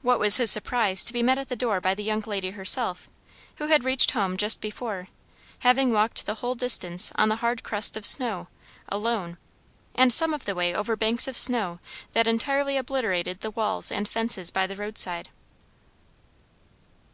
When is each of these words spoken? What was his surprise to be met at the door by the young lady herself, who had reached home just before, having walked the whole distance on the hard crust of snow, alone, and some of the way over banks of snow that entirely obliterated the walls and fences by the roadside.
What 0.00 0.18
was 0.18 0.38
his 0.38 0.50
surprise 0.50 1.04
to 1.04 1.12
be 1.12 1.22
met 1.22 1.36
at 1.36 1.50
the 1.50 1.54
door 1.54 1.78
by 1.78 1.94
the 1.94 2.02
young 2.02 2.20
lady 2.26 2.52
herself, 2.52 3.10
who 3.56 3.66
had 3.66 3.84
reached 3.84 4.12
home 4.12 4.38
just 4.38 4.62
before, 4.62 5.08
having 5.58 5.92
walked 5.92 6.24
the 6.24 6.36
whole 6.36 6.54
distance 6.54 7.12
on 7.16 7.28
the 7.28 7.36
hard 7.44 7.62
crust 7.62 7.94
of 7.94 8.06
snow, 8.06 8.48
alone, 8.88 9.36
and 9.94 10.10
some 10.10 10.32
of 10.32 10.46
the 10.46 10.54
way 10.54 10.74
over 10.74 10.96
banks 10.96 11.28
of 11.28 11.36
snow 11.36 11.80
that 12.14 12.26
entirely 12.26 12.78
obliterated 12.78 13.40
the 13.40 13.50
walls 13.50 13.92
and 13.92 14.08
fences 14.08 14.50
by 14.50 14.66
the 14.66 14.74
roadside. 14.76 15.28